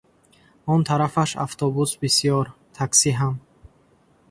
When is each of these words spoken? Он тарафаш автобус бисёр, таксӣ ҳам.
Он 0.73 0.79
тарафаш 0.87 1.31
автобус 1.45 1.89
бисёр, 2.01 2.45
таксӣ 2.75 3.11
ҳам. 3.19 3.35